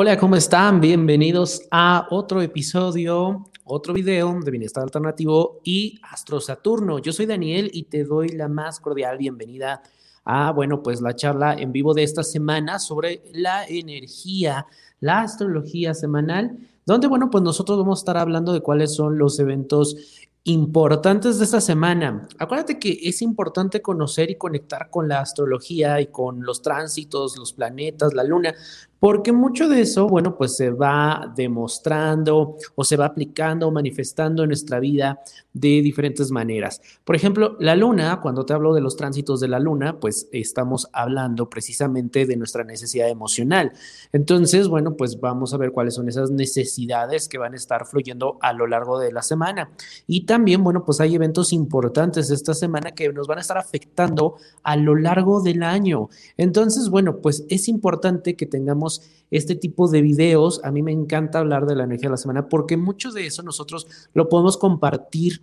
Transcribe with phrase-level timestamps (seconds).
[0.00, 0.80] Hola, ¿cómo están?
[0.80, 7.00] Bienvenidos a otro episodio, otro video de Bienestar Alternativo y Astro Saturno.
[7.00, 9.82] Yo soy Daniel y te doy la más cordial bienvenida
[10.24, 14.66] a, bueno, pues la charla en vivo de esta semana sobre la energía,
[15.00, 16.56] la astrología semanal,
[16.86, 19.96] donde, bueno, pues nosotros vamos a estar hablando de cuáles son los eventos
[20.44, 22.26] importantes de esta semana.
[22.38, 27.52] Acuérdate que es importante conocer y conectar con la astrología y con los tránsitos, los
[27.52, 28.54] planetas, la luna,
[29.00, 34.42] porque mucho de eso, bueno, pues se va demostrando o se va aplicando o manifestando
[34.42, 35.20] en nuestra vida
[35.52, 36.80] de diferentes maneras.
[37.04, 40.88] Por ejemplo, la luna, cuando te hablo de los tránsitos de la luna, pues estamos
[40.92, 43.72] hablando precisamente de nuestra necesidad emocional.
[44.12, 48.38] Entonces, bueno, pues vamos a ver cuáles son esas necesidades que van a estar fluyendo
[48.40, 49.70] a lo largo de la semana.
[50.06, 54.36] Y también, bueno, pues hay eventos importantes esta semana que nos van a estar afectando
[54.62, 56.08] a lo largo del año.
[56.36, 58.87] Entonces, bueno, pues es importante que tengamos
[59.30, 60.60] este tipo de videos.
[60.64, 63.42] A mí me encanta hablar de la energía de la semana porque mucho de eso
[63.42, 65.42] nosotros lo podemos compartir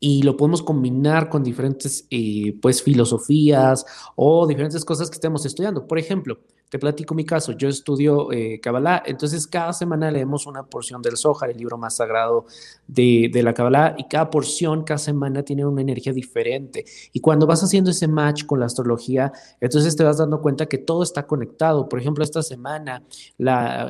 [0.00, 5.86] y lo podemos combinar con diferentes eh, pues filosofías o diferentes cosas que estemos estudiando.
[5.86, 6.38] Por ejemplo,
[6.68, 11.16] te platico mi caso, yo estudio eh, Kabbalah, entonces cada semana leemos una porción del
[11.16, 12.44] Zohar, el libro más sagrado
[12.86, 16.84] de, la Kabbalah, y cada porción, cada semana tiene una energía diferente.
[17.12, 20.78] Y cuando vas haciendo ese match con la astrología, entonces te vas dando cuenta que
[20.78, 21.88] todo está conectado.
[21.88, 23.02] Por ejemplo, esta semana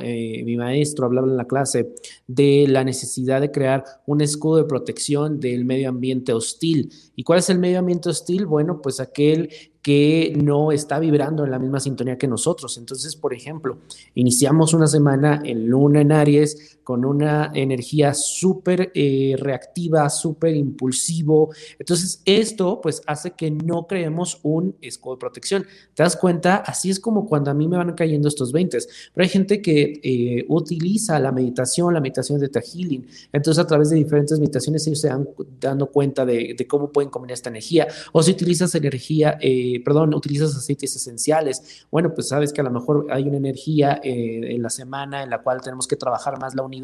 [0.01, 1.93] eh, mi maestro hablaba en la clase
[2.27, 6.91] de la necesidad de crear un escudo de protección del medio ambiente hostil.
[7.15, 8.45] ¿Y cuál es el medio ambiente hostil?
[8.45, 9.49] Bueno, pues aquel
[9.81, 12.77] que no está vibrando en la misma sintonía que nosotros.
[12.77, 13.77] Entonces, por ejemplo,
[14.15, 21.51] iniciamos una semana en Luna en Aries con una energía súper eh, reactiva, súper impulsivo.
[21.77, 25.65] Entonces, esto pues hace que no creemos un escudo de protección.
[25.93, 26.55] ¿Te das cuenta?
[26.55, 28.79] Así es como cuando a mí me van cayendo estos 20.
[29.13, 33.07] Pero hay gente que eh, utiliza la meditación, la meditación de Healing.
[33.31, 37.33] Entonces, a través de diferentes meditaciones, ellos se van dando cuenta de, cómo pueden combinar
[37.33, 37.87] esta energía.
[38.13, 41.85] O si utilizas energía, eh, perdón, utilizas aceites esenciales.
[41.91, 45.41] Bueno, pues sabes que a lo mejor hay una energía en la semana en la
[45.41, 46.79] cual tenemos que trabajar más la unidad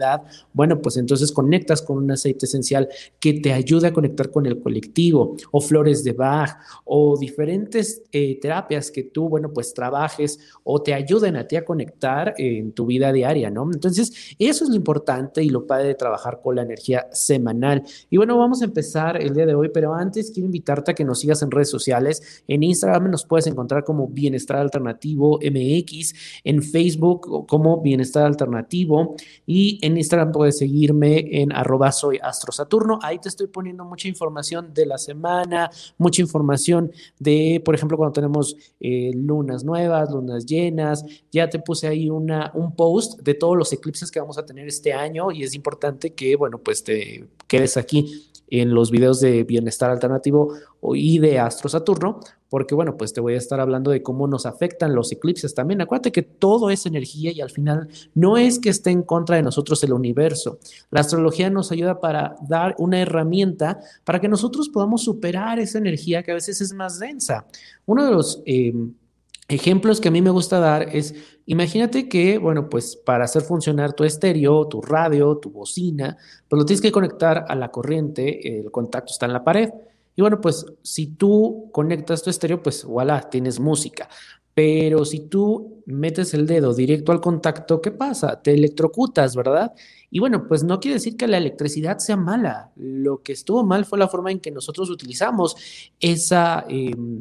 [0.54, 4.60] bueno, pues entonces conectas con un aceite esencial que te ayude a conectar con el
[4.60, 10.82] colectivo, o flores de Bach, o diferentes eh, terapias que tú, bueno, pues trabajes o
[10.82, 13.70] te ayuden a ti a conectar en tu vida diaria, ¿no?
[13.72, 17.84] Entonces, eso es lo importante y lo padre de trabajar con la energía semanal.
[18.10, 21.06] Y bueno, vamos a empezar el día de hoy, pero antes quiero invitarte a que
[21.06, 22.44] nos sigas en redes sociales.
[22.48, 22.75] En Instagram
[23.10, 26.14] nos puedes encontrar como Bienestar Alternativo MX,
[26.44, 29.16] en Facebook como Bienestar Alternativo
[29.46, 33.00] y en Instagram puedes seguirme en arroba soy astrosaturno.
[33.02, 38.14] Ahí te estoy poniendo mucha información de la semana, mucha información de, por ejemplo, cuando
[38.14, 41.06] tenemos eh, lunas nuevas, lunas llenas.
[41.32, 44.68] Ya te puse ahí una, un post de todos los eclipses que vamos a tener
[44.68, 49.44] este año y es importante que, bueno, pues te quedes aquí en los videos de
[49.44, 50.54] bienestar alternativo
[50.94, 52.20] y de Astro Saturno,
[52.50, 55.82] porque bueno, pues te voy a estar hablando de cómo nos afectan los eclipses también.
[55.82, 59.44] Acuérdate que todo es energía y al final no es que esté en contra de
[59.44, 60.60] nosotros el universo.
[60.92, 66.24] La astrología nos ayuda para dar una herramienta para que nosotros podamos superar esa energía
[66.24, 67.46] que a veces es más densa.
[67.86, 68.42] Uno de los...
[68.46, 68.74] Eh,
[69.48, 71.14] ejemplos que a mí me gusta dar es,
[71.46, 76.18] imagínate que, bueno, pues para hacer funcionar tu estéreo, tu radio, tu bocina,
[76.48, 79.70] pues lo tienes que conectar a la corriente, el contacto está en la pared.
[80.16, 84.10] Y bueno, pues si tú conectas tu estéreo, pues voilà, tienes música.
[84.54, 88.42] Pero si tú metes el dedo directo al contacto, ¿qué pasa?
[88.42, 89.74] Te electrocutas, ¿verdad?
[90.10, 92.72] Y bueno, pues no quiere decir que la electricidad sea mala.
[92.78, 95.58] Lo que estuvo mal fue la forma en que nosotros utilizamos
[96.00, 96.66] esa...
[96.70, 97.20] Em,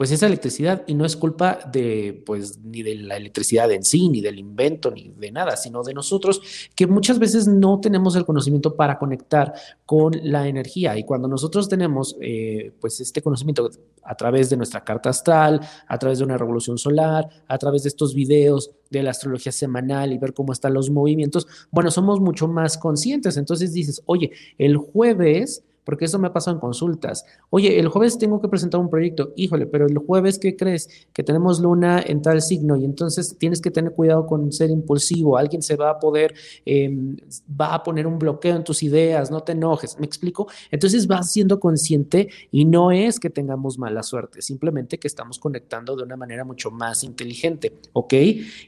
[0.00, 4.08] pues esa electricidad y no es culpa de pues ni de la electricidad en sí
[4.08, 6.40] ni del invento ni de nada sino de nosotros
[6.74, 9.52] que muchas veces no tenemos el conocimiento para conectar
[9.84, 10.96] con la energía.
[10.96, 13.68] Y cuando nosotros tenemos eh, pues este conocimiento
[14.02, 17.90] a través de nuestra carta astral a través de una revolución solar a través de
[17.90, 22.48] estos videos de la astrología semanal y ver cómo están los movimientos bueno somos mucho
[22.48, 23.36] más conscientes.
[23.36, 27.26] Entonces dices oye el jueves porque eso me ha pasado en consultas.
[27.50, 30.88] Oye, el jueves tengo que presentar un proyecto, híjole, pero el jueves, ¿qué crees?
[31.12, 35.36] Que tenemos luna en tal signo y entonces tienes que tener cuidado con ser impulsivo.
[35.36, 36.32] Alguien se va a poder,
[36.64, 37.16] em,
[37.60, 40.46] va a poner un bloqueo en tus ideas, no te enojes, ¿me explico?
[40.70, 45.96] Entonces vas siendo consciente y no es que tengamos mala suerte, simplemente que estamos conectando
[45.96, 48.14] de una manera mucho más inteligente, ¿ok?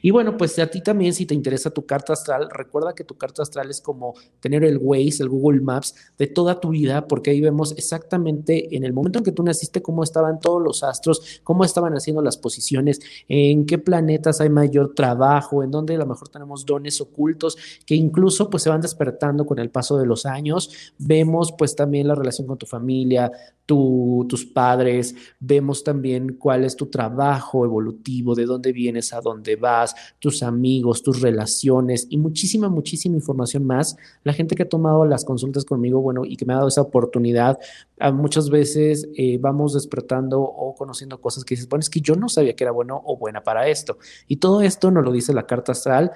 [0.01, 3.15] Y bueno, pues a ti también, si te interesa tu carta astral, recuerda que tu
[3.15, 7.29] carta astral es como tener el Waze, el Google Maps de toda tu vida porque
[7.29, 11.41] ahí vemos exactamente en el momento en que tú naciste cómo estaban todos los astros,
[11.43, 16.07] cómo estaban haciendo las posiciones, en qué planetas hay mayor trabajo, en dónde a lo
[16.07, 17.55] mejor tenemos dones ocultos
[17.85, 20.71] que incluso pues se van despertando con el paso de los años.
[20.97, 23.31] Vemos pues también la relación con tu familia,
[23.65, 29.95] tus padres, vemos también cuál es tu trabajo evolutivo, de dónde vienes, a dónde vas,
[30.19, 33.95] tus amigos, tus relaciones y muchísima, muchísima información más.
[34.23, 36.81] La gente que ha tomado las consultas conmigo, bueno, y que me ha dado esa
[36.93, 37.59] oportunidad,
[37.99, 42.15] ah, muchas veces eh, vamos despertando o conociendo cosas que dices, bueno, es que yo
[42.15, 43.97] no sabía que era bueno o buena para esto.
[44.27, 46.11] Y todo esto nos lo dice la carta astral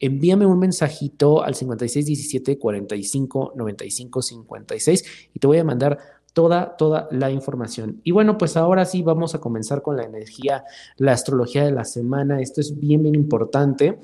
[0.00, 5.96] envíame un mensajito al 5617 45 95 56 y te voy a mandar
[6.32, 8.00] toda, toda la información.
[8.02, 10.64] Y bueno, pues ahora sí vamos a comenzar con la energía,
[10.96, 12.40] la astrología de la semana.
[12.40, 13.98] Esto es bien, bien importante.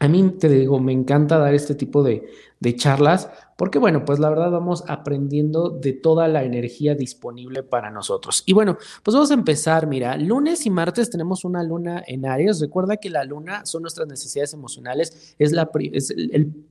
[0.00, 2.26] A mí te digo, me encanta dar este tipo de,
[2.60, 7.90] de charlas porque bueno, pues la verdad vamos aprendiendo de toda la energía disponible para
[7.90, 8.42] nosotros.
[8.46, 12.60] Y bueno, pues vamos a empezar, mira, lunes y martes tenemos una luna en Aries.
[12.60, 16.14] Recuerda que la luna son nuestras necesidades emocionales, es, la, es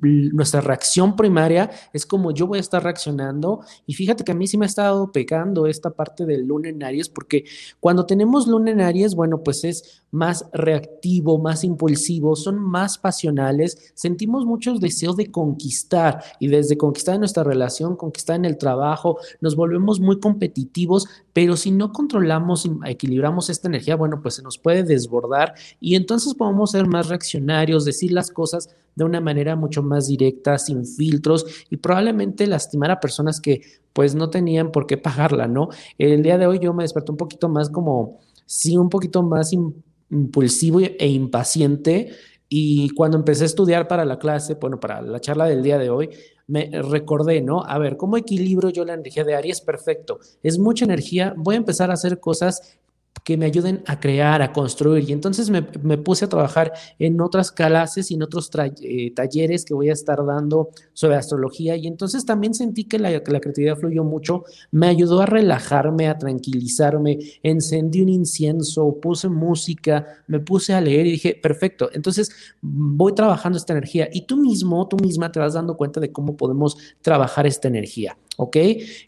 [0.02, 3.62] nuestra reacción primaria, es como yo voy a estar reaccionando.
[3.86, 6.84] Y fíjate que a mí sí me ha estado pegando esta parte del luna en
[6.84, 7.46] Aries, porque
[7.80, 13.92] cuando tenemos luna en Aries, bueno, pues es más reactivo, más impulsivo, son más pasionales,
[13.96, 19.18] sentimos muchos deseos de conquistar y desde conquistar en nuestra relación, conquistar en el trabajo,
[19.42, 24.42] nos volvemos muy competitivos, pero si no controlamos y equilibramos esta energía, bueno, pues se
[24.44, 29.56] nos puede desbordar y entonces podemos ser más reaccionarios, decir las cosas de una manera
[29.56, 33.62] mucho más directa, sin filtros y probablemente lastimar a personas que
[33.94, 35.70] pues no tenían por qué pagarla, ¿no?
[35.98, 39.52] El día de hoy yo me desperté un poquito más como, sí, un poquito más
[40.10, 42.12] impulsivo e impaciente.
[42.50, 45.90] Y cuando empecé a estudiar para la clase, bueno, para la charla del día de
[45.90, 46.10] hoy,
[46.48, 47.64] me recordé, ¿no?
[47.64, 49.62] A ver, ¿cómo equilibro yo la energía de Aries?
[49.62, 50.20] Perfecto.
[50.42, 51.34] Es mucha energía.
[51.38, 52.78] Voy a empezar a hacer cosas
[53.24, 55.10] que me ayuden a crear, a construir.
[55.10, 55.62] Y entonces me,
[55.98, 58.50] puse a trabajar en otras clases y en otros
[58.82, 61.76] eh, talleres que voy a estar dando sobre astrología.
[61.76, 66.18] Y entonces también sentí que la, la, creatividad fluyó mucho, me ayudó a relajarme, a
[66.18, 72.32] tranquilizarme, encendí un incienso, puse música, me puse a leer y dije, perfecto, entonces
[72.62, 74.10] voy trabajando esta energía.
[74.12, 78.18] Y tú mismo, tú misma te vas dando cuenta de cómo podemos trabajar esta energía.
[78.38, 78.58] ¿Ok?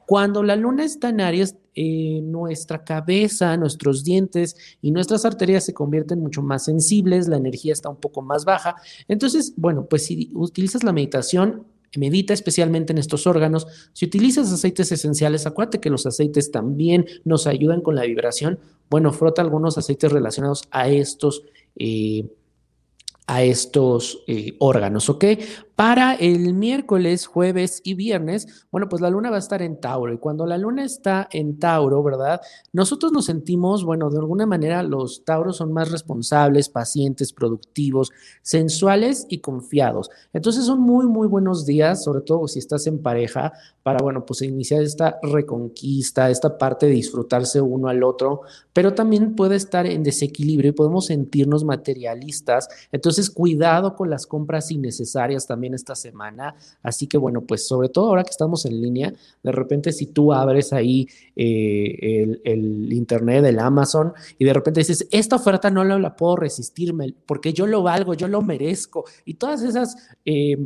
[0.06, 5.74] Cuando la luna está en Aries, eh, nuestra cabeza, nuestros dientes y nuestras arterias se
[5.74, 8.76] convierten mucho más sensibles, la energía está un poco más baja.
[9.08, 11.66] Entonces, bueno, pues si utilizas la meditación,
[11.98, 13.68] medita especialmente en estos órganos.
[13.94, 18.60] Si utilizas aceites esenciales, acuérdate que los aceites también nos ayudan con la vibración.
[18.90, 21.44] Bueno, frota algunos aceites relacionados a estos.
[21.78, 22.30] Eh,
[23.28, 25.26] a estos eh, órganos, ¿ok?
[25.76, 30.14] Para el miércoles, jueves y viernes, bueno, pues la luna va a estar en Tauro
[30.14, 32.40] y cuando la luna está en Tauro, ¿verdad?
[32.72, 39.28] Nosotros nos sentimos, bueno, de alguna manera los Tauros son más responsables, pacientes, productivos, sensuales
[39.30, 40.10] y confiados.
[40.32, 43.52] Entonces son muy, muy buenos días, sobre todo si estás en pareja,
[43.84, 49.36] para, bueno, pues iniciar esta reconquista, esta parte de disfrutarse uno al otro, pero también
[49.36, 52.70] puede estar en desequilibrio y podemos sentirnos materialistas.
[52.94, 56.56] Entonces, cuidado con las compras innecesarias también esta semana.
[56.84, 60.34] Así que bueno, pues sobre todo ahora que estamos en línea, de repente si tú
[60.34, 66.16] abres ahí eh, el, internet, el Amazon, y de repente dices, esta oferta no la,
[66.16, 69.06] puedo resistirme porque yo lo valgo, yo lo merezco.
[69.26, 69.98] Y todas esas...
[70.26, 70.58] Eh,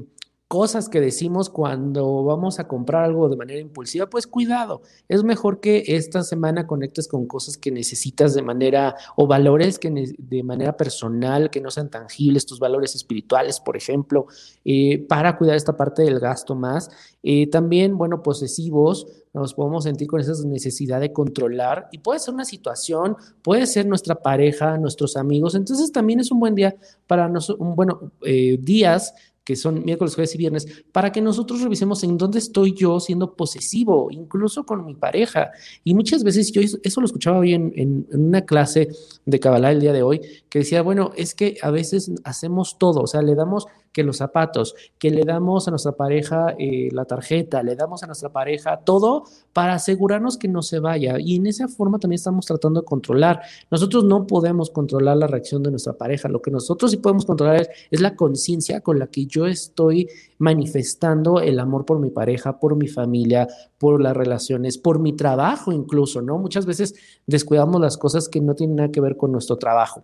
[0.49, 5.59] cosas que decimos cuando vamos a comprar algo de manera impulsiva, pues cuidado, es mejor
[5.59, 10.75] que esta semana conectes con cosas que necesitas de manera o valores que de manera
[10.75, 14.25] personal, que no sean tangibles, tus valores espirituales, por ejemplo,
[14.65, 16.89] eh, para cuidar esta parte del gasto más.
[17.21, 22.33] Eh, también, bueno, posesivos, nos podemos sentir con esa necesidad de controlar y puede ser
[22.33, 26.75] una situación, puede ser nuestra pareja, nuestros amigos, entonces también es un buen día
[27.05, 32.03] para nosotros, bueno, eh, días que son miércoles, jueves y viernes, para que nosotros revisemos
[32.03, 35.51] en dónde estoy yo siendo posesivo, incluso con mi pareja.
[35.83, 38.89] Y muchas veces yo eso lo escuchaba hoy en, en, una clase
[39.25, 43.01] de Kabbalah el día de hoy, que decía, bueno, es que a veces hacemos todo,
[43.01, 47.05] o sea, le damos que los zapatos, que le damos a nuestra pareja eh, la
[47.05, 51.15] tarjeta, le damos a nuestra pareja todo para asegurarnos que no se vaya.
[51.19, 53.41] Y en esa forma también estamos tratando de controlar.
[53.71, 56.29] Nosotros no podemos controlar la reacción de nuestra pareja.
[56.29, 61.41] Lo que nosotros sí podemos controlar es, la conciencia con la que yo estoy manifestando
[61.41, 66.21] el amor por mi pareja, por mi familia, por las relaciones, por mi trabajo incluso,
[66.21, 66.37] ¿no?
[66.37, 66.95] Muchas veces
[67.27, 70.03] descuidamos las cosas que no tienen nada que ver con nuestro trabajo.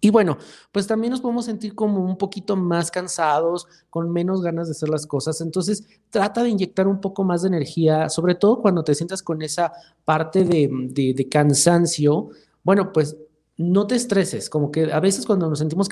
[0.00, 0.38] Y bueno,
[0.72, 4.88] pues también nos podemos sentir como un poquito más cansados, con menos ganas de hacer
[4.88, 5.40] las cosas.
[5.40, 9.42] Entonces, trata de inyectar un poco más de energía, sobre todo cuando te sientas con
[9.42, 9.72] esa
[10.04, 12.30] parte de, de, de cansancio.
[12.62, 13.16] Bueno, pues
[13.60, 15.90] no te estreses, como que a veces cuando nos sentimos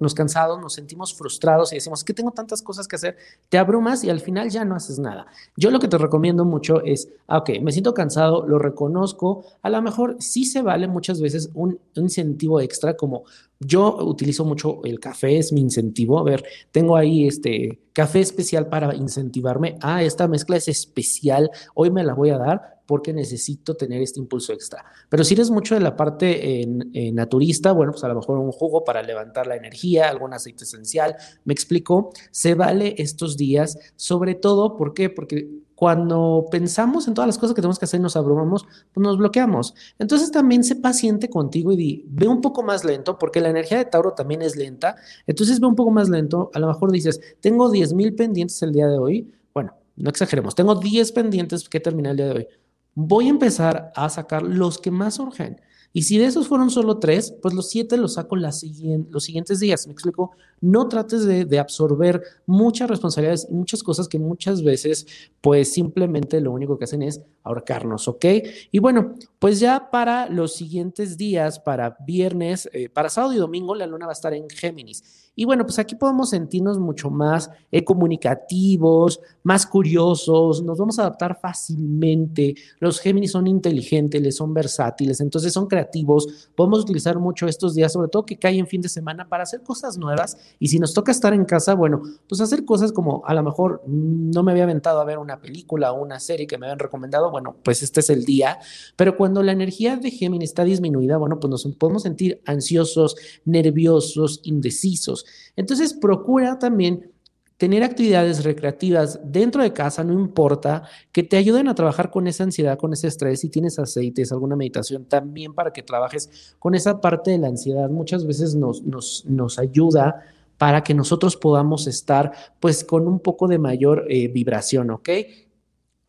[0.00, 3.18] nos cansados, nos sentimos frustrados y decimos que tengo tantas cosas que hacer,
[3.50, 5.26] te abrumas y al final ya no haces nada.
[5.58, 9.68] Yo lo que te recomiendo mucho es, ah, ok, me siento cansado, lo reconozco, a
[9.68, 13.24] lo mejor sí se vale muchas veces un, incentivo extra como
[13.60, 16.18] yo utilizo mucho el café, es mi incentivo.
[16.18, 19.76] A ver, tengo ahí este café especial para incentivarme.
[19.80, 24.20] Ah, esta mezcla es especial, hoy me la voy a dar porque necesito tener este
[24.20, 24.84] impulso extra.
[25.08, 26.64] Pero si eres mucho de la parte
[27.12, 31.16] naturista, bueno, pues a lo mejor un jugo para levantar la energía, algún aceite esencial,
[31.44, 35.10] me explico, se vale estos días, sobre todo, ¿por qué?
[35.10, 39.04] Porque cuando pensamos en todas las cosas que tenemos que hacer y nos abrumamos, pues
[39.04, 39.74] nos bloqueamos.
[40.00, 43.78] Entonces también sé paciente contigo y di, ve un poco más lento, porque la energía
[43.78, 44.96] de Tauro también es lenta.
[45.28, 46.50] Entonces ve un poco más lento.
[46.54, 49.32] A lo mejor dices, tengo 10 mil pendientes el día de hoy.
[49.54, 52.48] Bueno, no exageremos, tengo 10 pendientes que terminar el día de hoy
[52.96, 55.60] voy a empezar a sacar los que más urgen.
[55.92, 59.86] Y si de esos fueron solo tres, pues los siete los saco los siguientes días.
[59.86, 65.06] Me explico, no trates de, absorber muchas responsabilidades y muchas cosas que muchas veces,
[65.40, 68.24] pues simplemente lo único que hacen es ahorcarnos, ¿ok?
[68.70, 73.74] Y bueno, pues ya para los siguientes días, para viernes, eh, para sábado y domingo,
[73.74, 75.26] la luna va a estar en Géminis.
[75.38, 81.02] Y bueno, pues aquí podemos sentirnos mucho más eh, comunicativos, más curiosos, nos vamos a
[81.02, 82.54] adaptar fácilmente.
[82.80, 86.50] Los Géminis son inteligentes, son versátiles, entonces son creativos.
[86.56, 89.62] Podemos utilizar mucho estos días, sobre todo que cae en fin de semana, para hacer
[89.62, 90.38] cosas nuevas.
[90.58, 93.82] Y si nos toca estar en casa, bueno, pues hacer cosas como a lo mejor
[93.86, 97.30] no me había aventado a ver una película o una serie que me habían recomendado,
[97.30, 98.58] bueno, pues este es el día.
[98.96, 104.40] Pero cuando la energía de Géminis está disminuida, bueno, pues nos podemos sentir ansiosos, nerviosos,
[104.44, 105.26] indecisos.
[105.56, 107.12] Entonces, procura también
[107.56, 112.44] tener actividades recreativas dentro de casa, no importa, que te ayuden a trabajar con esa
[112.44, 113.40] ansiedad, con ese estrés.
[113.40, 117.88] Si tienes aceites, alguna meditación, también para que trabajes con esa parte de la ansiedad.
[117.88, 120.22] Muchas veces nos, nos, nos ayuda
[120.58, 125.08] para que nosotros podamos estar pues con un poco de mayor eh, vibración, ¿ok?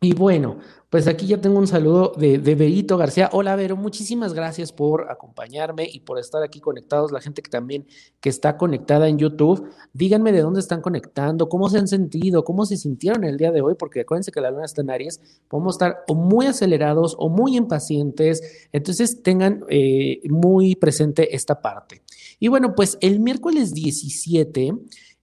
[0.00, 0.58] Y bueno,
[0.90, 3.28] pues aquí ya tengo un saludo de, de Verito García.
[3.32, 7.12] Hola, Vero, muchísimas gracias por acompañarme y por estar aquí conectados.
[7.12, 7.86] La gente que también
[8.20, 12.64] que está conectada en YouTube, díganme de dónde están conectando, cómo se han sentido, cómo
[12.64, 15.74] se sintieron el día de hoy, porque acuérdense que la luna está en Aries, podemos
[15.74, 18.68] estar o muy acelerados o muy impacientes.
[18.72, 22.02] Entonces tengan eh, muy presente esta parte.
[22.40, 24.72] Y bueno, pues el miércoles 17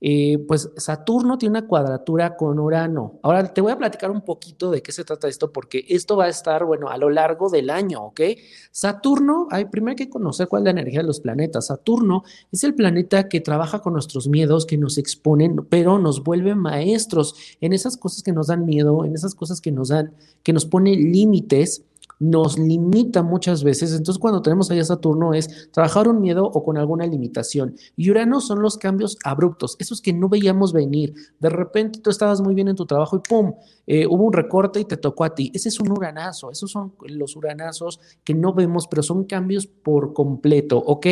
[0.07, 3.17] eh, pues Saturno tiene una cuadratura con Urano.
[3.23, 6.25] Ahora te voy a platicar un poquito de qué se trata esto, porque esto va
[6.25, 8.21] a estar, bueno, a lo largo del año, ¿ok?
[8.69, 11.65] Saturno, hay primero hay que conocer cuál es la energía de los planetas.
[11.65, 16.53] Saturno es el planeta que trabaja con nuestros miedos, que nos exponen, pero nos vuelve
[16.53, 20.53] maestros en esas cosas que nos dan miedo, en esas cosas que nos dan, que
[20.53, 21.81] nos pone límites
[22.19, 23.91] nos limita muchas veces.
[23.91, 27.75] Entonces, cuando tenemos ahí a Saturno es trabajar un miedo o con alguna limitación.
[27.95, 31.13] Y Urano son los cambios abruptos, esos que no veíamos venir.
[31.39, 33.53] De repente tú estabas muy bien en tu trabajo y ¡pum!
[33.87, 35.51] Eh, hubo un recorte y te tocó a ti.
[35.53, 40.13] Ese es un uranazo, esos son los uranazos que no vemos, pero son cambios por
[40.13, 41.07] completo, ¿ok?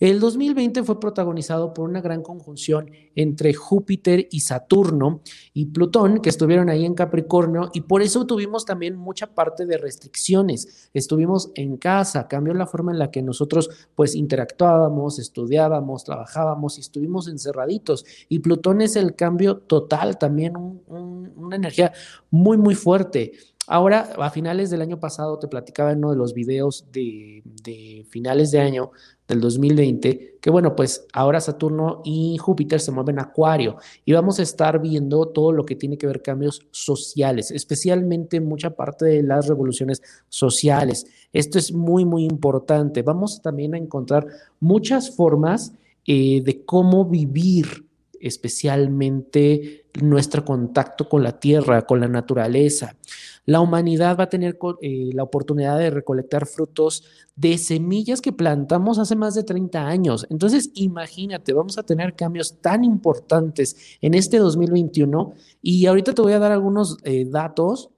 [0.00, 5.20] El 2020 fue protagonizado por una gran conjunción entre Júpiter y Saturno
[5.52, 9.76] y Plutón, que estuvieron ahí en Capricornio, y por eso tuvimos también mucha parte de
[10.92, 16.80] Estuvimos en casa, cambió la forma en la que nosotros pues interactuábamos, estudiábamos, trabajábamos y
[16.80, 18.04] estuvimos encerraditos.
[18.28, 20.56] Y Plutón es el cambio total, también
[20.88, 21.92] una energía
[22.30, 23.32] muy, muy fuerte.
[23.68, 27.42] Ahora, a finales del año pasado, te platicaba en uno de los videos de,
[28.08, 28.92] finales de año
[29.26, 34.38] del 2020, que bueno, pues ahora Saturno y Júpiter se mueven a Acuario y vamos
[34.38, 39.22] a estar viendo todo lo que tiene que ver cambios sociales, especialmente mucha parte de
[39.24, 41.06] las revoluciones sociales.
[41.32, 43.02] Esto es muy, muy importante.
[43.02, 44.28] Vamos también a encontrar
[44.60, 45.72] muchas formas
[46.06, 47.84] eh, de cómo vivir
[48.20, 52.96] especialmente nuestro contacto con la tierra, con la naturaleza.
[53.44, 57.04] La humanidad va a tener eh, la oportunidad de recolectar frutos
[57.36, 60.26] de semillas que plantamos hace más de 30 años.
[60.30, 65.32] Entonces, imagínate, vamos a tener cambios tan importantes en este 2021
[65.62, 67.90] y ahorita te voy a dar algunos eh, datos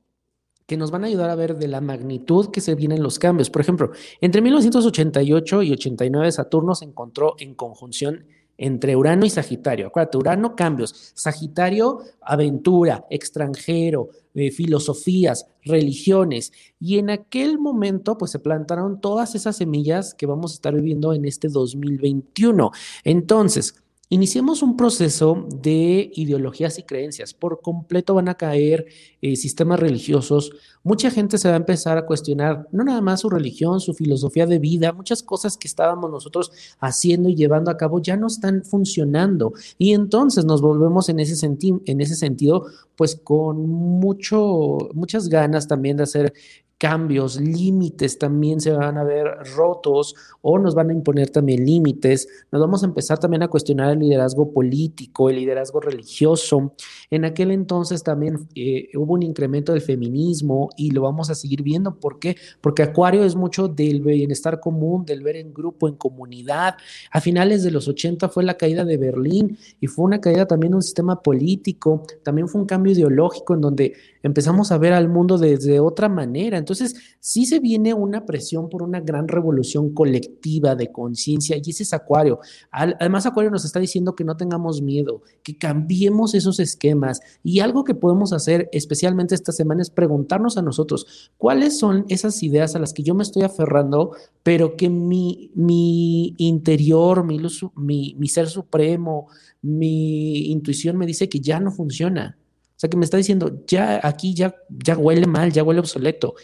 [0.66, 3.48] que nos van a ayudar a ver de la magnitud que se vienen los cambios.
[3.48, 8.26] Por ejemplo, entre 1988 y 89 Saturno se encontró en conjunción
[8.58, 9.86] entre Urano y Sagitario.
[9.86, 16.52] Acuérdate, Urano cambios, Sagitario aventura, extranjero, eh, filosofías, religiones.
[16.78, 21.14] Y en aquel momento pues se plantaron todas esas semillas que vamos a estar viviendo
[21.14, 22.70] en este 2021.
[23.04, 23.76] Entonces,
[24.10, 27.34] Iniciemos un proceso de ideologías y creencias.
[27.34, 28.86] Por completo van a caer
[29.20, 30.50] eh, sistemas religiosos.
[30.82, 34.46] Mucha gente se va a empezar a cuestionar no nada más su religión, su filosofía
[34.46, 38.64] de vida, muchas cosas que estábamos nosotros haciendo y llevando a cabo ya no están
[38.64, 39.52] funcionando.
[39.76, 42.64] Y entonces nos volvemos en ese, en ese sentido,
[42.96, 46.32] pues con mucho, muchas ganas también de hacer
[46.78, 52.28] cambios, límites también se van a ver rotos o nos van a imponer también límites.
[52.52, 56.74] Nos vamos a empezar también a cuestionar el liderazgo político, el liderazgo religioso.
[57.10, 61.62] En aquel entonces también eh, hubo un incremento del feminismo y lo vamos a seguir
[61.62, 61.98] viendo.
[61.98, 62.36] ¿Por qué?
[62.60, 66.76] Porque Acuario es mucho del bienestar común, del ver en grupo, en comunidad.
[67.10, 70.70] A finales de los 80 fue la caída de Berlín y fue una caída también
[70.70, 75.08] de un sistema político, también fue un cambio ideológico en donde empezamos a ver al
[75.08, 76.58] mundo desde otra manera.
[76.68, 81.82] Entonces, sí se viene una presión por una gran revolución colectiva de conciencia y ese
[81.82, 82.40] es Acuario.
[82.70, 87.84] Además, Acuario nos está diciendo que no tengamos miedo, que cambiemos esos esquemas y algo
[87.84, 92.78] que podemos hacer especialmente esta semana es preguntarnos a nosotros cuáles son esas ideas a
[92.78, 97.40] las que yo me estoy aferrando, pero que mi, mi interior, mi,
[97.76, 99.28] mi, mi ser supremo,
[99.62, 102.36] mi intuición me dice que ya no funciona.
[102.78, 106.36] O sea, que me está diciendo, ya aquí ya, ya huele mal, ya huele obsoleto.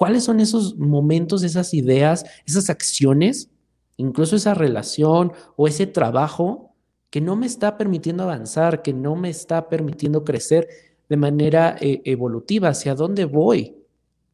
[0.00, 3.50] ¿Cuáles son esos momentos, esas ideas, esas acciones,
[3.98, 6.74] incluso esa relación o ese trabajo
[7.10, 10.68] que no me está permitiendo avanzar, que no me está permitiendo crecer
[11.10, 12.70] de manera eh, evolutiva?
[12.70, 13.76] ¿Hacia dónde voy?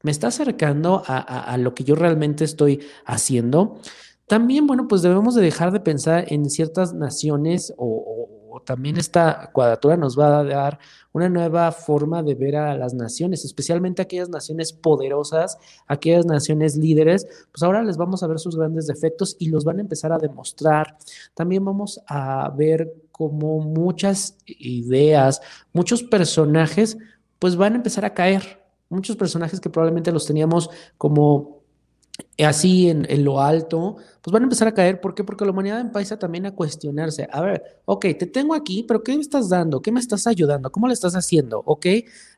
[0.04, 3.80] ¿Me está acercando a, lo que yo realmente estoy haciendo?
[4.28, 8.28] También, bueno, pues debemos de dejar de pensar en ciertas naciones o
[8.64, 10.78] también esta cuadratura nos va a dar
[11.12, 17.26] una nueva forma de ver a las naciones, especialmente aquellas naciones poderosas, aquellas naciones líderes,
[17.50, 20.18] pues ahora les vamos a ver sus grandes defectos y los van a empezar a
[20.18, 20.98] demostrar.
[21.34, 25.40] También vamos a ver cómo muchas ideas,
[25.72, 26.98] muchos personajes,
[27.38, 28.62] pues van a empezar a caer.
[28.88, 31.55] Muchos personajes que probablemente los teníamos como
[32.44, 35.00] así en, lo alto, pues van a empezar a caer.
[35.00, 35.24] ¿Por qué?
[35.24, 37.28] Porque la humanidad empieza también a cuestionarse.
[37.30, 39.80] A ver, ok, te tengo aquí, pero ¿qué me estás dando?
[39.80, 40.70] ¿Qué me estás ayudando?
[40.70, 41.62] ¿Cómo le estás haciendo?
[41.64, 41.86] ¿Ok?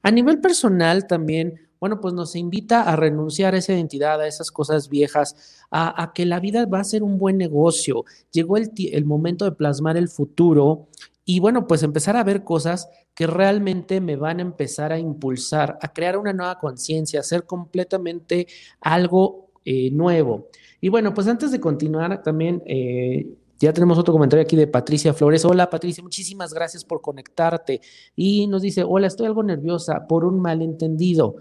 [0.03, 4.51] A nivel personal también, bueno, pues nos invita a renunciar a esa identidad, a esas
[4.51, 8.05] cosas viejas, a, que la vida va a ser un buen negocio.
[8.33, 10.89] Llegó el, el momento de plasmar el futuro
[11.25, 15.79] y bueno, pues empezar a ver cosas que realmente me van a empezar a impulsar,
[15.83, 18.47] a crear una nueva conciencia, a hacer completamente
[18.81, 20.49] algo eh, nuevo.
[20.81, 23.27] Y bueno, pues antes de continuar, también eh,
[23.59, 25.45] ya tenemos otro comentario aquí de Patricia Flores.
[25.45, 27.83] Hola Patricia, muchísimas gracias por conectarte.
[28.17, 31.37] Y nos dice, hola, estoy algo nerviosa por un malentendido.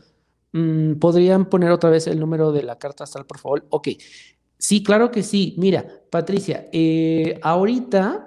[0.52, 3.66] Mm, ¿Podrían poner otra vez el número de la carta astral, por favor?
[3.70, 3.90] Ok.
[4.58, 5.56] Sí, claro que sí.
[5.58, 8.27] Mira, Patricia, eh, ahorita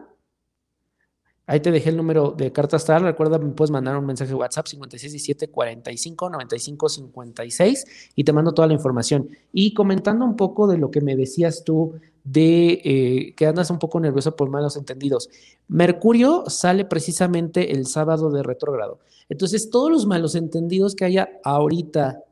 [1.51, 3.03] Ahí te dejé el número de carta astral.
[3.03, 8.69] Recuerda, me puedes mandar un mensaje WhatsApp 5617 45 95 56 y te mando toda
[8.69, 9.29] la información.
[9.53, 13.81] Y comentando un poco de lo que me decías tú de eh, que andas un
[13.81, 15.29] poco nervioso por malos entendidos.
[15.67, 19.01] Mercurio sale precisamente el sábado de retrógrado.
[19.29, 22.23] Entonces, todos los malos entendidos que haya ahorita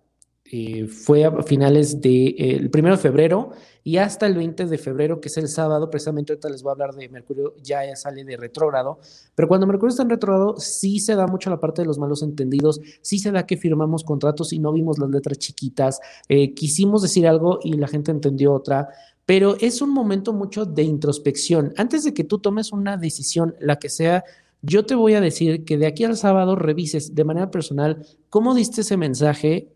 [0.51, 3.51] eh, fue a finales de, primero de febrero
[3.85, 6.73] y hasta el 20 de febrero, que es el sábado, precisamente ahorita les voy a
[6.73, 8.99] hablar de Mercurio, ya sale de retrógrado,
[9.35, 12.23] pero cuando Mercurio está en retrógrado, sí se da mucho la parte de los malos
[12.23, 17.03] entendidos, sí se da que firmamos contratos y no vimos las letras chiquitas, eh, quisimos
[17.03, 18.89] decir algo y la gente entendió otra,
[19.25, 21.73] pero es un momento mucho de introspección.
[21.77, 24.25] Antes de que tú tomes una decisión, la que sea,
[24.63, 28.55] yo te voy a decir que de aquí al sábado revises de manera personal cómo
[28.55, 29.69] diste ese mensaje,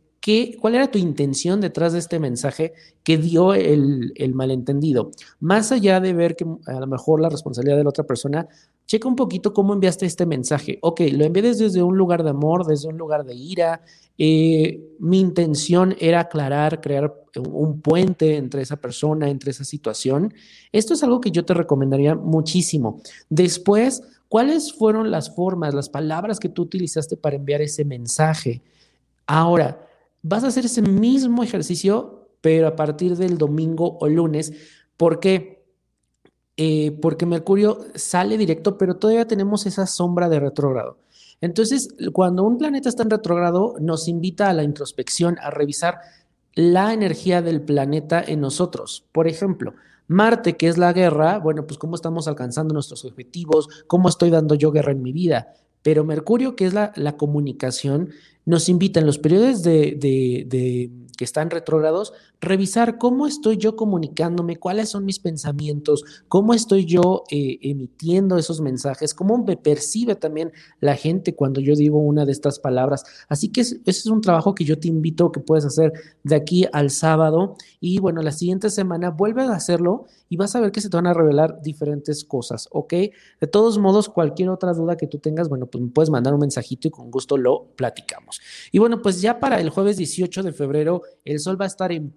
[0.60, 5.10] ¿Cuál era tu intención detrás de este mensaje que dio el, malentendido?
[5.40, 8.46] Más allá de ver que a lo mejor la responsabilidad de la otra persona,
[8.86, 10.78] checa un poquito cómo enviaste este mensaje.
[10.82, 13.82] Ok, lo envié desde un lugar de amor, desde un lugar de ira.
[14.16, 17.12] Eh, mi intención era aclarar, crear
[17.50, 20.32] un puente entre esa persona, entre esa situación.
[20.70, 23.00] Esto es algo que yo te recomendaría muchísimo.
[23.28, 28.62] Después, ¿cuáles fueron las formas, las palabras que tú utilizaste para enviar ese mensaje?
[29.26, 29.88] Ahora,
[30.22, 34.52] vas a hacer ese mismo ejercicio, pero a partir del domingo o lunes.
[34.96, 35.64] ¿Por qué?
[36.56, 40.98] Eh, porque Mercurio sale directo, pero todavía tenemos esa sombra de retrógrado.
[41.40, 45.98] Entonces, cuando un planeta está en retrógrado, nos invita a la introspección, a revisar
[46.54, 49.04] la energía del planeta en nosotros.
[49.12, 49.74] Por ejemplo,
[50.06, 54.54] Marte, que es la guerra, bueno, pues cómo estamos alcanzando nuestros objetivos, cómo estoy dando
[54.54, 55.54] yo guerra en mi vida.
[55.82, 58.10] Pero Mercurio, que es la, la comunicación,
[58.44, 64.56] nos invita en los periodos de, de, que están retrógrados, revisar cómo estoy yo comunicándome,
[64.56, 70.52] cuáles son mis pensamientos, cómo estoy yo eh, emitiendo esos mensajes, cómo me percibe también
[70.80, 73.04] la gente cuando yo digo una de estas palabras.
[73.28, 75.92] Así que ese es un trabajo que yo te invito que puedes hacer
[76.24, 80.60] de aquí al sábado y bueno, la siguiente semana vuelve a hacerlo y vas a
[80.60, 82.94] ver que se te van a revelar diferentes cosas, ¿ok?
[83.40, 86.40] De todos modos, cualquier otra duda que tú tengas, bueno, pues me puedes mandar un
[86.40, 88.40] mensajito y con gusto lo platicamos.
[88.72, 91.92] Y bueno, pues ya para el jueves 18 de febrero, el sol va a estar
[91.92, 92.10] en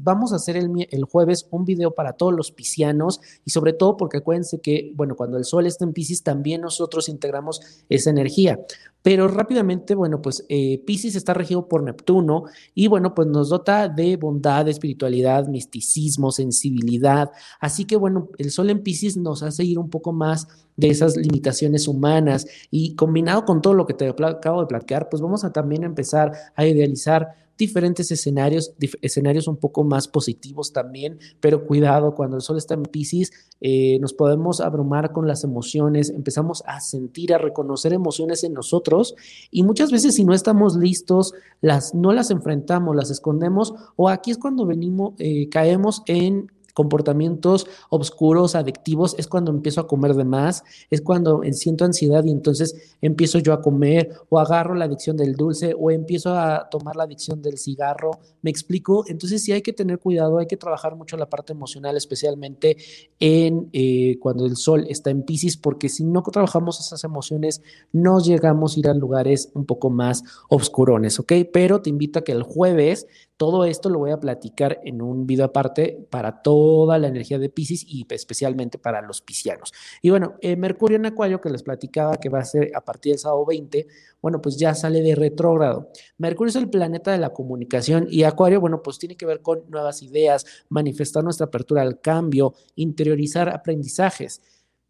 [0.00, 4.18] Vamos a hacer el, jueves un video para todos los piscianos y sobre todo porque
[4.18, 8.60] acuérdense que, bueno, cuando el sol está en Pisces, también nosotros integramos esa energía.
[9.02, 14.16] Pero rápidamente, bueno, pues eh, está regido por Neptuno y bueno, pues nos dota de
[14.16, 17.30] bondad, espiritualidad, misticismo, sensibilidad.
[17.60, 21.16] Así que bueno, el sol en Pisces nos hace ir un poco más de esas
[21.16, 22.46] limitaciones humanas.
[22.70, 26.32] Y combinado con todo lo que te acabo de platicar, pues vamos a también empezar
[26.54, 32.56] a idealizar diferentes escenarios, escenarios un poco más positivos también, pero cuidado, cuando el sol
[32.56, 37.92] está en Pisces, eh, nos podemos abrumar con las emociones, empezamos a sentir, a reconocer
[37.92, 39.16] emociones en nosotros
[39.50, 44.30] y muchas veces si no estamos listos, las, no las enfrentamos, las escondemos o aquí
[44.30, 50.22] es cuando venimos, eh, caemos en comportamientos oscuros, adictivos, es cuando empiezo a comer de
[50.22, 55.16] más, es cuando siento ansiedad y entonces empiezo yo a comer o agarro la adicción
[55.16, 58.12] del dulce o empiezo a tomar la adicción del cigarro.
[58.42, 59.04] ¿Me explico?
[59.08, 62.76] Entonces sí hay que tener cuidado, hay que trabajar mucho la parte emocional, especialmente
[63.18, 67.60] en eh, cuando el sol está en Pisces, porque si no trabajamos esas emociones,
[67.90, 71.32] no llegamos a ir a lugares un poco más oscurones, ¿ok?
[71.52, 73.08] Pero te invito a que el jueves
[73.38, 77.48] todo esto lo voy a platicar en un video aparte para toda la energía de
[77.48, 79.72] Pisces y especialmente para los piscianos.
[80.02, 83.12] Y bueno, eh, Mercurio en Acuario, que les platicaba que va a ser a partir
[83.12, 83.86] del sábado 20,
[84.20, 85.88] bueno, pues ya sale de retrógrado.
[86.18, 89.62] Mercurio es el planeta de la comunicación y Acuario, bueno, pues tiene que ver con
[89.70, 94.42] nuevas ideas, manifestar nuestra apertura al cambio, interiorizar aprendizajes.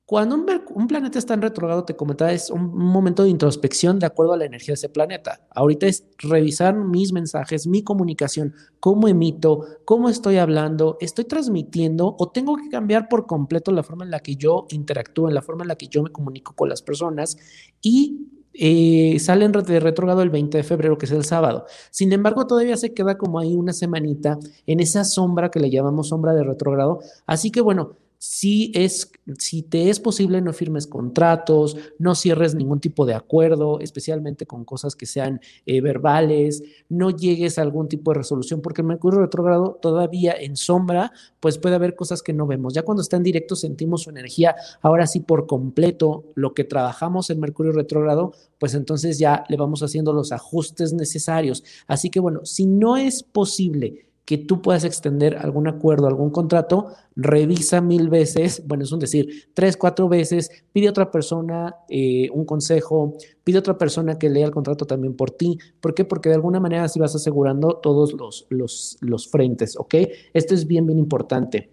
[0.09, 4.33] Cuando un, planeta está en retrogrado, te comentaba, es un, momento de introspección de acuerdo
[4.33, 5.47] a la energía de ese planeta.
[5.51, 12.31] Ahorita es revisar mis mensajes, mi comunicación, cómo emito, cómo estoy hablando, estoy transmitiendo o
[12.31, 15.64] tengo que cambiar por completo la forma en la que yo interactúo, en la forma
[15.64, 17.37] en la que yo me comunico con las personas
[17.83, 21.66] y eh, salen de retrogrado el 20 de febrero, que es el sábado.
[21.90, 26.09] Sin embargo, todavía se queda como ahí una semanita en esa sombra que le llamamos
[26.09, 27.01] sombra de retrogrado.
[27.27, 32.81] Así que bueno, si, es, si te es posible, no firmes contratos, no cierres ningún
[32.81, 38.11] tipo de acuerdo, especialmente con cosas que sean eh, verbales, no llegues a algún tipo
[38.11, 42.46] de resolución, porque el Mercurio retrógrado todavía en sombra, pues puede haber cosas que no
[42.46, 42.74] vemos.
[42.74, 47.31] Ya cuando está en directo sentimos su energía, ahora sí por completo, lo que trabajamos
[47.31, 51.62] en Mercurio retrógrado, pues entonces ya le vamos haciendo los ajustes necesarios.
[51.87, 56.88] Así que bueno, si no es posible que tú puedas extender algún acuerdo, algún contrato,
[57.17, 62.29] revisa mil veces, bueno, es un decir, tres, cuatro veces, pide a otra persona eh,
[62.35, 65.59] un consejo, pide a otra persona que lea el contrato también por ti.
[65.81, 66.05] ¿Por qué?
[66.05, 69.95] Porque de alguna manera así vas asegurando todos los, los, los frentes, ¿ok?
[70.35, 71.71] Esto es bien, bien importante.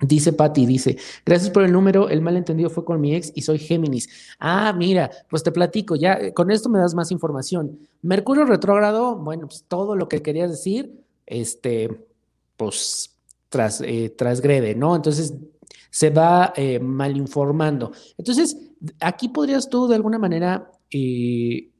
[0.00, 3.58] Dice Patti, dice, gracias por el número, el malentendido fue con mi ex y soy
[3.58, 4.08] Géminis.
[4.38, 7.80] Ah, mira, pues te platico, ya con esto me das más información.
[8.02, 12.06] Mercurio retrógrado, bueno, pues todo lo que querías decir, este,
[12.56, 13.14] pues,
[13.48, 14.96] tras, eh, trasgrede, ¿no?
[14.96, 15.34] Entonces,
[15.90, 17.92] se va eh, mal informando.
[18.16, 18.56] Entonces,
[19.00, 21.70] aquí podrías tú de alguna manera, eh,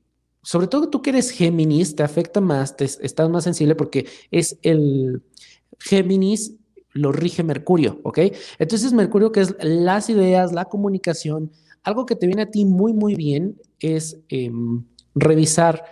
[0.42, 5.22] sobre todo tú que eres Géminis, te afecta más, estás más sensible porque es el
[5.78, 6.54] Géminis
[6.92, 8.18] lo rige Mercurio, ¿ok?
[8.58, 12.92] Entonces Mercurio, que es las ideas, la comunicación, algo que te viene a ti muy,
[12.92, 14.84] muy bien es em,
[15.14, 15.84] revisar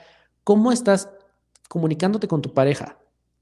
[0.43, 1.11] cómo estás
[1.69, 2.99] comunicándote con tu pareja,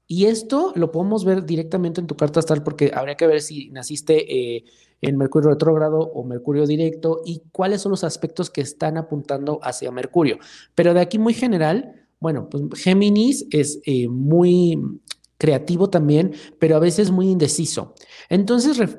[0.07, 3.69] y esto lo podemos ver directamente en tu carta astral porque habría que ver si
[3.71, 4.65] naciste eh,
[5.01, 9.91] en Mercurio retrógrado o Mercurio directo y cuáles son los aspectos que están apuntando hacia
[9.91, 10.37] Mercurio.
[10.75, 14.79] Pero de aquí muy general, bueno, pues Géminis es eh, muy
[15.37, 17.93] creativo también, pero a veces muy indeciso.
[18.29, 18.97] Entonces,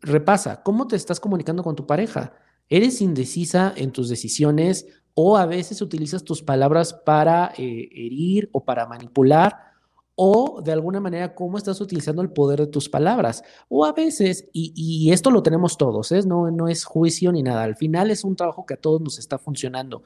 [0.00, 2.34] repasa, ¿cómo te estás comunicando con tu pareja?
[2.68, 8.64] ¿Eres indecisa en tus decisiones o a veces utilizas tus palabras para eh, herir o
[8.64, 9.75] para manipular?
[10.16, 13.44] O de alguna manera cómo estás utilizando el poder de tus palabras.
[13.68, 16.22] O a veces, y, esto lo tenemos todos, ¿eh?
[16.26, 19.18] no, no es juicio ni nada, al final es un trabajo que a todos nos
[19.18, 20.02] está funcionando.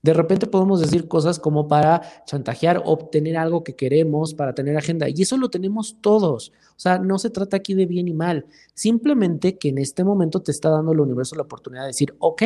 [0.00, 5.08] De repente podemos decir cosas como para chantajear, obtener algo que queremos, para tener agenda.
[5.08, 6.52] Y eso lo tenemos todos.
[6.70, 8.46] O sea, no se trata aquí de bien y mal.
[8.74, 12.42] Simplemente que en este momento te está dando el universo la oportunidad de decir, ok,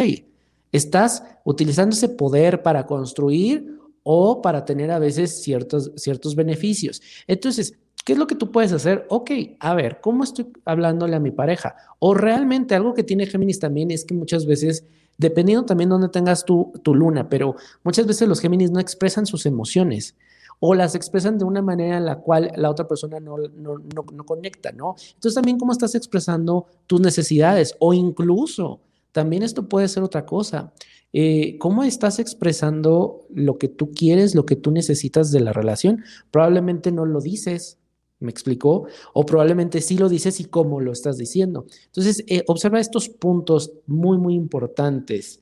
[0.73, 7.01] estás utilizando ese poder para construir o para tener a veces ciertos, ciertos beneficios.
[7.27, 9.07] Entonces, ¿qué es lo que tú puedes hacer?
[9.09, 11.77] Ok, a ver, ¿cómo estoy hablándole a mi pareja?
[11.99, 14.85] O realmente algo que tiene Géminis también es que muchas veces
[15.19, 19.47] dependiendo también dónde tengas tu, tu luna, pero muchas veces los Géminis no expresan sus
[19.47, 20.17] emociones
[20.65, 24.25] o las expresan de una manera en la cual la otra persona no, no, no,
[24.25, 24.95] conecta, ¿no?
[25.15, 30.73] Entonces también cómo estás expresando tus necesidades o incluso también esto puede ser otra cosa.
[31.13, 36.05] Eh, ¿Cómo estás expresando lo que tú quieres, lo que tú necesitas de la relación?
[36.31, 37.79] Probablemente no lo dices,
[38.23, 38.87] ¿Me explicó?
[39.15, 41.67] O probablemente sí lo dices y cómo lo estás diciendo.
[41.87, 45.41] Entonces, eh, observa estos puntos muy, muy importantes.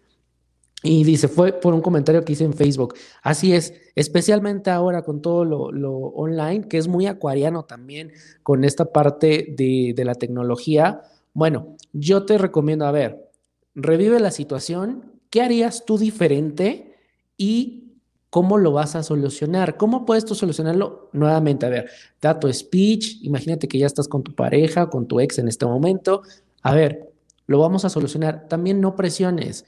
[0.83, 2.95] Y dice, fue por un comentario que hice en Facebook.
[3.23, 8.87] Así es, especialmente ahora con todo lo, online, que es muy acuariano también con esta
[8.87, 11.03] parte de, de la tecnología.
[11.35, 13.31] Bueno, yo te recomiendo, a ver,
[13.75, 16.97] revive la situación, ¿qué harías tú diferente?
[17.37, 17.91] Y
[18.31, 19.77] ¿Cómo lo vas a solucionar?
[19.77, 21.11] ¿Cómo puedes tú solucionarlo?
[21.13, 21.91] Nuevamente, a ver,
[22.23, 25.67] da tu speech, imagínate que ya estás con tu pareja, con tu ex en este
[25.67, 26.23] momento.
[26.63, 27.11] A ver,
[27.49, 28.47] lo vamos a solucionar.
[28.49, 29.65] También no presiones.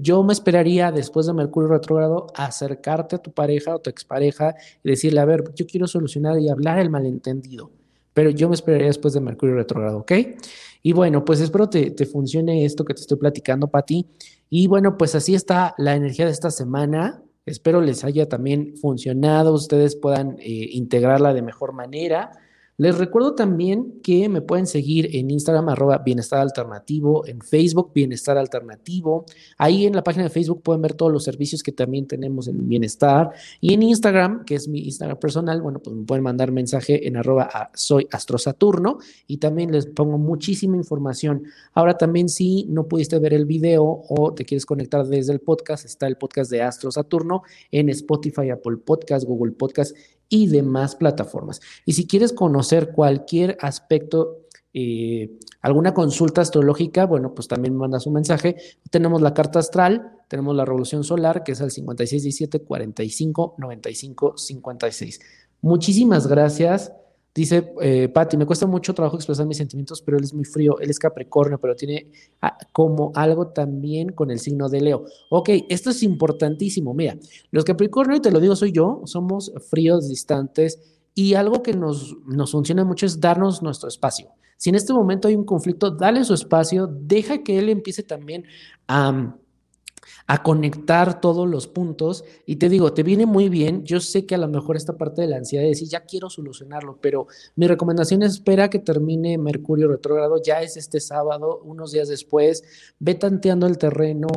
[0.00, 4.90] Yo me esperaría después de Mercurio retrógrado acercarte a tu pareja o tu expareja y
[4.90, 7.70] decirle, a ver, yo quiero solucionar y hablar el malentendido,
[8.12, 10.12] pero yo me esperaría después de Mercurio retrógrado, ¿ok?
[10.82, 14.04] Y bueno, pues espero te, te funcione esto que te estoy platicando, Pati.
[14.56, 17.20] Y bueno, pues así está la energía de esta semana.
[17.44, 22.30] Espero les haya también funcionado, ustedes puedan eh, integrarla de mejor manera.
[22.76, 28.36] Les recuerdo también que me pueden seguir en Instagram, arroba Bienestar Alternativo, en Facebook, Bienestar
[28.36, 29.26] Alternativo.
[29.58, 32.68] Ahí en la página de Facebook pueden ver todos los servicios que también tenemos en
[32.68, 33.30] Bienestar.
[33.60, 37.16] Y en Instagram, que es mi Instagram personal, bueno, pues me pueden mandar mensaje en
[37.16, 41.44] arroba soy Astrosaturno y también les pongo muchísima información.
[41.74, 45.84] Ahora también si no pudiste ver el video o te quieres conectar desde el podcast,
[45.84, 49.96] está el podcast de Astro Saturno en Spotify, Apple Podcast, Google Podcast
[50.28, 51.60] y demás plataformas.
[51.84, 58.14] Y si quieres conocer cualquier aspecto, eh, alguna consulta astrológica, bueno, pues también mandas un
[58.14, 58.56] mensaje.
[58.90, 65.20] Tenemos la carta astral, tenemos la revolución solar, que es el 5617 45 95 56.
[65.62, 66.92] Muchísimas gracias.
[67.34, 70.78] Dice eh, Patti, me cuesta mucho trabajo expresar mis sentimientos, pero él es muy frío,
[70.78, 72.06] él es Capricornio, pero tiene
[72.40, 75.04] ah, como algo también con el signo de Leo.
[75.30, 76.94] Ok, esto es importantísimo.
[76.94, 77.18] Mira,
[77.50, 80.78] los Capricornio, y te lo digo, soy yo, somos fríos, distantes,
[81.12, 84.30] y algo que nos, nos funciona mucho es darnos nuestro espacio.
[84.56, 88.44] Si en este momento hay un conflicto, dale su espacio, deja que él empiece también
[88.86, 89.36] a
[90.26, 92.24] a conectar todos los puntos.
[92.46, 93.84] Y te digo, te viene muy bien.
[93.84, 96.30] Yo sé que a lo mejor esta parte de la ansiedad de decir, ya quiero
[96.30, 101.92] solucionarlo, pero mi recomendación es espera que termine Mercurio retrógrado, ya es este sábado, unos
[101.92, 102.62] días después,
[102.98, 104.28] ve tanteando el terreno,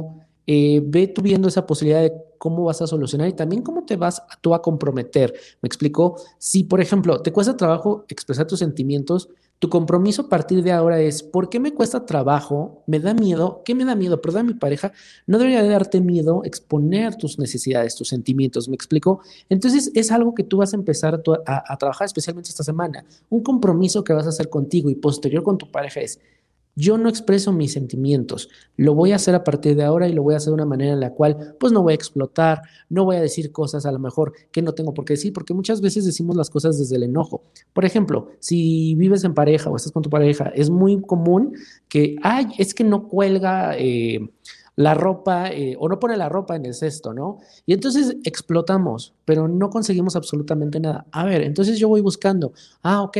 [0.46, 3.96] eh, ve tú viendo esa posibilidad de cómo vas a solucionar y también cómo te
[3.96, 5.34] vas tú a comprometer.
[5.62, 10.64] Me explico, si por ejemplo te cuesta trabajo expresar tus sentimientos, tu compromiso a partir
[10.64, 12.84] de ahora es, ¿por qué me cuesta trabajo?
[12.86, 13.64] ¿Me da miedo?
[13.66, 14.22] ¿Qué me da miedo?
[14.22, 14.92] Perdón, mi pareja,
[15.26, 19.22] no debería de darte miedo exponer tus necesidades, tus sentimientos, ¿me explico?
[19.50, 23.04] Entonces es algo que tú vas a empezar a, a trabajar especialmente esta semana.
[23.30, 26.20] Un compromiso que vas a hacer contigo y posterior con tu pareja es,
[26.78, 30.22] yo no expreso mis sentimientos, lo voy a hacer a partir de ahora y lo
[30.22, 33.04] voy a hacer de una manera en la cual pues no voy a explotar, no
[33.04, 35.82] voy a decir cosas a lo mejor que no tengo por qué decir, porque muchas
[35.82, 37.44] veces decimos las cosas desde el enojo.
[37.74, 41.56] Por ejemplo, si vives en pareja o estás con tu pareja, es muy común
[41.90, 43.76] que, ay, es que no cuelga...
[43.78, 44.20] Eh,
[44.78, 47.40] la ropa eh, o no pone la ropa en el cesto, ¿no?
[47.66, 51.08] Y entonces explotamos, pero no conseguimos absolutamente nada.
[51.12, 53.18] A ver, entonces yo voy buscando, ah, ok,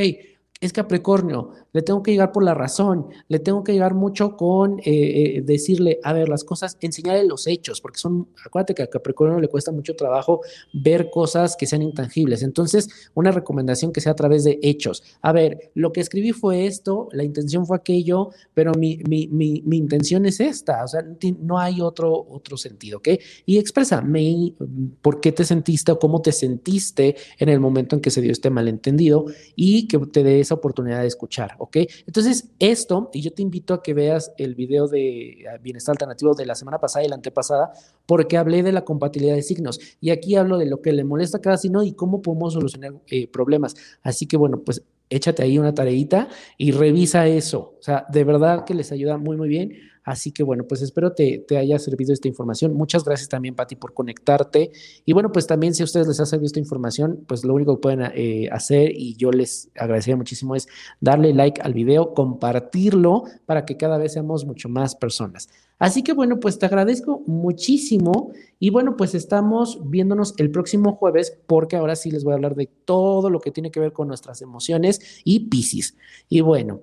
[0.60, 4.80] es Capricornio, le tengo que llegar por la razón, le tengo que llegar mucho con
[4.80, 8.88] eh, eh, decirle, a ver, las cosas, enseñarle los hechos, porque son, acuérdate que a
[8.88, 10.42] Capricornio le cuesta mucho trabajo
[10.74, 12.42] ver cosas que sean intangibles.
[12.42, 15.04] Entonces, una recomendación que sea a través de hechos.
[15.22, 19.62] A ver, lo que escribí fue esto, la intención fue aquello, pero mi, mi, mi,
[19.66, 21.06] mi intención es esta, o sea,
[21.40, 23.10] no hay otro, otro sentido, ¿ok?
[23.46, 24.54] Y exprésame
[25.02, 28.32] por qué te sentiste o cómo te sentiste en el momento en que se dio
[28.32, 31.78] este malentendido y que te dé esa oportunidad de escuchar, ¿ok?
[32.06, 36.34] Entonces, esto, y yo te invito a que veas el video de ah, Bienestar Alternativo
[36.34, 37.72] de la semana pasada y la antepasada,
[38.06, 39.80] porque hablé de la compatibilidad de signos.
[40.02, 42.94] Y aquí hablo de lo que le molesta a cada signo y cómo podemos solucionar
[43.08, 43.76] eh, problemas.
[44.02, 47.76] Así que, bueno, pues échate ahí una tareita y revisa eso.
[47.80, 49.74] O sea, de verdad que les ayuda muy, muy bien
[50.08, 52.74] Así que bueno, pues espero te, te haya servido esta información.
[52.74, 54.72] Muchas gracias también, Pati, por conectarte.
[55.04, 57.76] Y bueno, pues también si a ustedes les ha servido esta información, pues lo único
[57.76, 60.70] que pueden eh, hacer y yo les agradecería muchísimo es
[61.02, 65.50] darle like al video, compartirlo para que cada vez seamos mucho más personas.
[65.78, 71.38] Así que bueno, pues te agradezco muchísimo y bueno, pues estamos viéndonos el próximo jueves
[71.48, 74.08] porque ahora sí les voy a hablar de todo lo que tiene que ver con
[74.08, 75.98] nuestras emociones y Piscis.
[76.30, 76.80] Y bueno,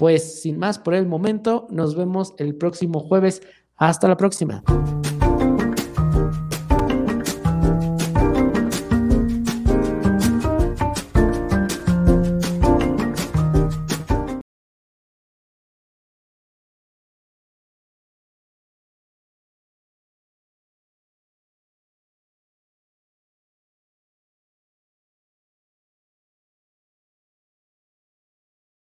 [0.00, 3.42] pues sin más por el momento, nos vemos el próximo jueves.
[3.76, 4.64] Hasta la próxima.